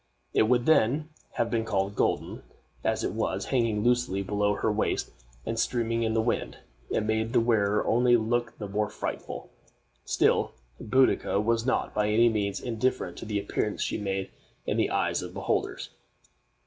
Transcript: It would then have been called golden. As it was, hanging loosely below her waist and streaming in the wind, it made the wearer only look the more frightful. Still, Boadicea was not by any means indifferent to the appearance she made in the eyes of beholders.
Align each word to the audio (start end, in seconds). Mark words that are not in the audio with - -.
It 0.33 0.49
would 0.49 0.65
then 0.65 1.09
have 1.33 1.51
been 1.51 1.63
called 1.63 1.95
golden. 1.95 2.41
As 2.83 3.03
it 3.03 3.11
was, 3.13 3.45
hanging 3.53 3.83
loosely 3.83 4.23
below 4.23 4.55
her 4.55 4.71
waist 4.71 5.11
and 5.45 5.59
streaming 5.59 6.01
in 6.01 6.15
the 6.15 6.23
wind, 6.23 6.57
it 6.89 7.03
made 7.03 7.33
the 7.33 7.39
wearer 7.39 7.85
only 7.85 8.17
look 8.17 8.57
the 8.57 8.67
more 8.67 8.89
frightful. 8.89 9.51
Still, 10.03 10.53
Boadicea 10.79 11.39
was 11.39 11.67
not 11.67 11.93
by 11.93 12.09
any 12.09 12.29
means 12.29 12.59
indifferent 12.59 13.15
to 13.17 13.25
the 13.25 13.39
appearance 13.39 13.83
she 13.83 13.99
made 13.99 14.31
in 14.65 14.77
the 14.77 14.89
eyes 14.89 15.21
of 15.21 15.35
beholders. 15.35 15.91